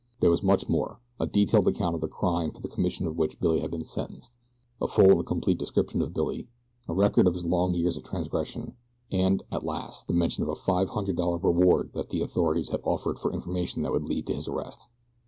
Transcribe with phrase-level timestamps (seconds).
[0.19, 3.39] There was much more a detailed account of the crime for the commission of which
[3.39, 4.33] Billy had been sentenced,
[4.81, 6.47] a full and complete description of Billy,
[6.87, 8.73] a record of his long years of transgression,
[9.11, 12.81] and, at last, the mention of a five hundred dollar reward that the authorities had
[12.83, 14.87] offered for information that would lead to his arrest.